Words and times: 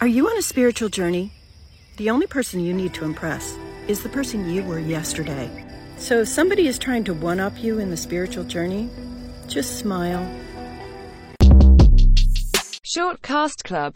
Are 0.00 0.06
you 0.06 0.30
on 0.30 0.38
a 0.38 0.42
spiritual 0.42 0.88
journey? 0.88 1.30
The 1.98 2.08
only 2.08 2.26
person 2.26 2.60
you 2.60 2.72
need 2.72 2.94
to 2.94 3.04
impress 3.04 3.58
is 3.86 4.02
the 4.02 4.08
person 4.08 4.48
you 4.48 4.62
were 4.62 4.78
yesterday. 4.78 5.50
So 5.98 6.22
if 6.22 6.28
somebody 6.28 6.68
is 6.68 6.78
trying 6.78 7.04
to 7.04 7.12
one 7.12 7.38
up 7.38 7.62
you 7.62 7.78
in 7.78 7.90
the 7.90 7.98
spiritual 7.98 8.44
journey, 8.44 8.88
just 9.46 9.78
smile. 9.78 10.26
Shortcast 12.82 13.62
Club 13.64 13.88